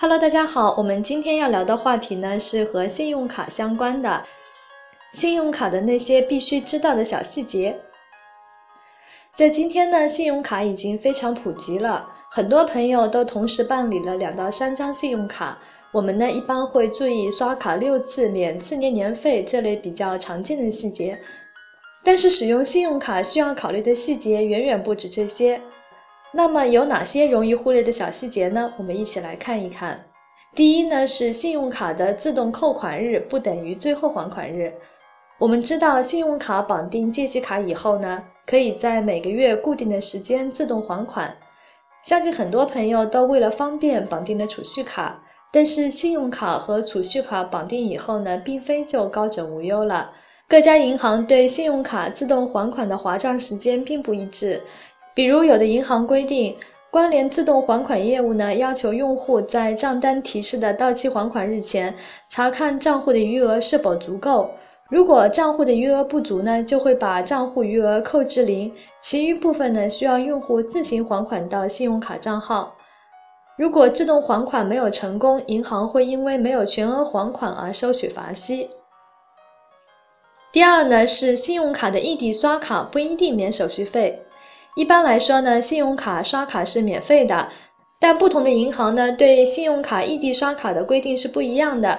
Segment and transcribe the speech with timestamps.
[0.00, 4.24] Hello，大家好，我们今天要聊的话题呢是和信用卡相关的，
[5.12, 7.80] 信用卡的那些必须知道的小细节。
[9.28, 15.58] 在今天呢，信用卡已经非常普及了，很多朋友都同时办理了两到三张信用卡。
[15.90, 21.18] 我们呢一般会注意刷卡六次免四年年费这类比较常见的细节，
[22.04, 25.60] 但是使用信用卡需要考虑的细节远远不止这些。
[26.32, 28.72] 那么有哪些容易忽略的小细节呢？
[28.76, 30.04] 我们一起来看一看。
[30.54, 34.74] 第一呢是信用卡的自动扣款日不等于最后还款日。
[35.38, 41.36] 我们知道信用卡绑定借记卡以后呢，可以在每个月固定的时间自动还款。
[42.04, 45.22] 相信很多朋友都为了方便绑定了储蓄卡，
[45.52, 50.12] 但是信用卡和储蓄卡绑定以后呢，并非就高枕无忧了。
[50.48, 54.62] 各家银行对信用卡自动还款的划账时间并不一致。
[55.14, 56.56] 比如，有的银行规定，
[56.90, 61.94] 关联自动还款业务呢，要求用户在账单提示的到期还款日前，
[62.30, 64.52] 查看账户的余额是否足够。
[64.88, 72.74] 如果账户的余额不足呢，就会把账户余额扣至零，其余部分呢，需要用户自行还款到信用卡账号。
[73.58, 78.68] 如果自动还款没有成功，银行会因为没有全额还款而收取罚息。
[80.52, 84.22] 第二呢，是信用卡的异地刷卡不一定免手续费。
[84.76, 87.48] 一般来说呢，信用卡刷卡是免费的，
[87.98, 91.98] 但不同的银行呢，对信用卡异地刷卡的规定是不一样的。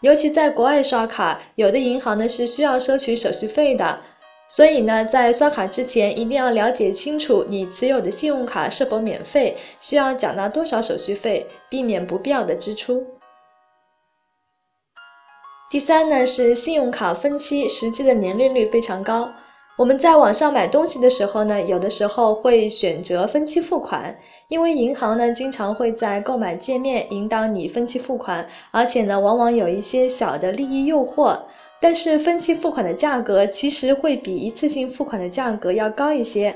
[0.00, 4.00] 尤其在国外刷卡，有的银行呢是需要收取手续费的。
[4.46, 13.06] 所以呢，在刷卡之前一定要了解清楚你持有的信用卡是否免费，需要缴纳多少手续费，避免不必要的支出。
[15.70, 19.30] 第三呢，是信用卡分期实际的年利率非常高。
[19.80, 31.38] 我们在网上买东西的时候呢，有的时候会选择分期付款，因为银行呢经常会在购买界面引导你分期付款，而且呢往往有一些小的利益诱惑。
[31.80, 36.54] 但是分期付款的价格其实会比一次性付款的价格要高一些。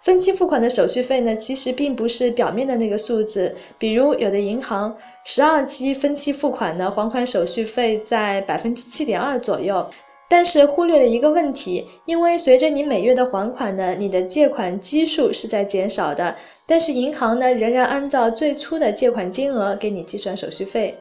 [0.00, 9.88] 分期付款的手续费呢，其实并不是表面的那个数字，比如有的银行十二期分期付款的还款手续费在百分之七点二左右。
[10.32, 16.34] 但是忽略了一个问题，因为随着你每月的还款呢，你的借款基数是在减少的，
[16.66, 20.94] 但是银行呢仍然按照最初的借款金额给你计算手续费。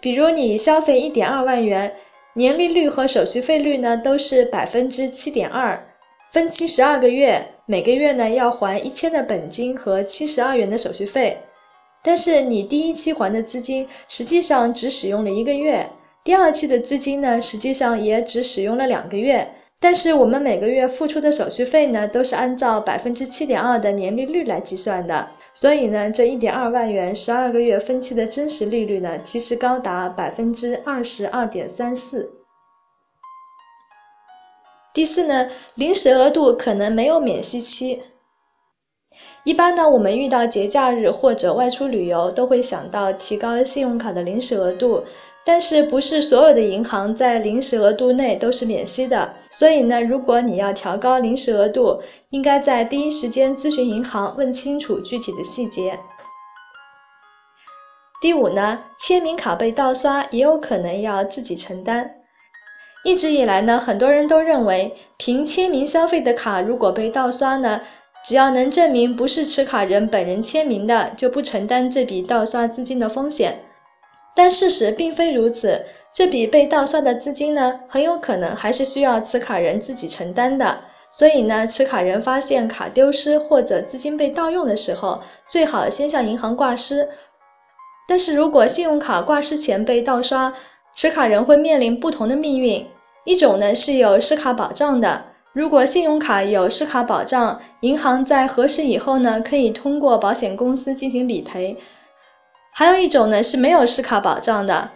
[0.00, 1.96] 比如你消费一点二万元，
[2.34, 5.84] 年利率和手续费率呢都是百分之七点二，
[6.30, 11.38] 分期十二个月，每个月呢要还一千的本金和七十二元的手续费，
[12.04, 15.90] 但是你第一期还的资金实际上只使用了一个月。
[16.30, 32.30] 第二期的资金呢，实际上也只使用了两个月，但是我们每个月付出的手续费呢，都是按照百分之七点二的年利率来计算的，所以呢，这一点二万元十二个月分期的真实利率呢，其实高达百分之二十二点三四。
[34.94, 38.04] 第四呢，临时额度可能没有免息期。
[39.42, 45.02] 一般呢，我们遇到节假日或者外出旅游，都会想到提高信用卡的临时额度。
[45.44, 55.98] 但是不是所有的银行在临时额度内都是免息的，所以呢，如果你要调高临时额度，应该在第一时间咨询银行，问清楚具体的细节。
[58.20, 62.16] 第五呢，签名卡被盗刷也有可能要自己承担。
[63.02, 67.80] 一直以来呢，很多人都认为，凭签名消费的卡如果被盗刷呢，
[68.26, 73.64] 只要能证明不是持卡人本人签名的，就不承担这笔盗刷资金的风险。
[74.34, 80.80] 但事实并非如此，这笔被盗刷的资金呢，很有可能还是需要持卡人自己承担的。
[81.10, 87.08] 所以呢，持卡人发现卡丢失或者资金被盗用的时候，最好先向银行挂失。
[88.08, 90.54] 但是如果信用卡挂失前被盗刷，
[90.94, 92.86] 持卡人会面临不同的命运。
[93.24, 101.76] 一种呢是有失卡保障的，如果信用卡有失卡保障，银行在核实以后呢，可以通过保险公司进行理赔。
[102.80, 104.88] 还有一种呢是没有失卡保障的。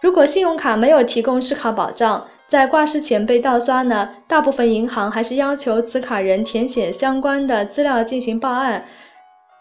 [0.00, 8.84] 如果信用卡没有提供失卡保障，在挂失前被盗刷呢，大部分银行还是要求持卡人填写相关的资料进行报案，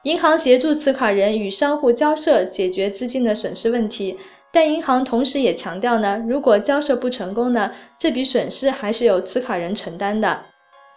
[0.04, 4.20] 银行协助持卡人与商户交涉，解决资金的损失问题。
[4.52, 10.42] 但银行同时也强调呢，如果交涉不成功呢，这笔损失还是由持卡人承担的。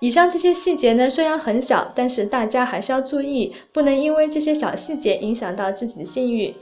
[0.00, 6.54] 以上这些细节呢，虽然很小，但是大家还是要注意，不能因为这些小细节影响到自己的信誉。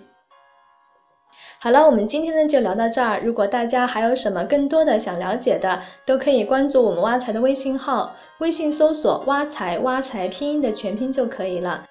[1.62, 3.20] 好了，我们今天呢就聊到这儿。
[3.22, 11.84] 如果大家还有什么更多的想了解的，都可以关注我们挖财的微信号，微信搜索“挖财挖财”拼音的全拼就可以了。